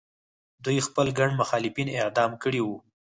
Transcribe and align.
دوی 0.63 0.77
خپل 0.87 1.07
ګڼ 1.17 1.29
مخالفین 1.41 1.87
اعدام 1.97 2.31
کړي 2.43 2.61
وو. 2.63 2.77